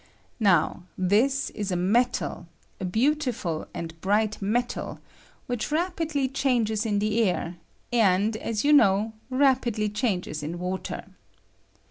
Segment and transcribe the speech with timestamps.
[0.39, 2.47] Now this is a metal—
[2.81, 4.99] a beautiful and bright metal—
[5.45, 5.95] which J COMBUSTION OP ZINC.
[6.09, 7.57] [rapidly changes in the air,
[7.93, 11.05] and, as you know, rapidly changes in water.